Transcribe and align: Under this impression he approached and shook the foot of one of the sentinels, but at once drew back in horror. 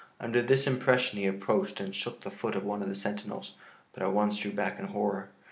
Under 0.19 0.41
this 0.41 0.65
impression 0.65 1.19
he 1.19 1.27
approached 1.27 1.79
and 1.79 1.95
shook 1.95 2.21
the 2.21 2.31
foot 2.31 2.55
of 2.55 2.63
one 2.63 2.81
of 2.81 2.89
the 2.89 2.95
sentinels, 2.95 3.53
but 3.93 4.01
at 4.01 4.11
once 4.11 4.37
drew 4.37 4.51
back 4.51 4.79
in 4.79 4.85
horror. 4.87 5.29